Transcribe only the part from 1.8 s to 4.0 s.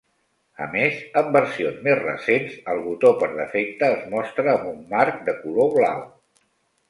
més recents, el botó per defecte